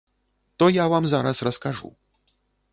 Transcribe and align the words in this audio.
То 0.57 0.69
я 0.77 0.85
вам 0.95 1.03
зараз 1.13 1.43
раскажу. 1.51 1.95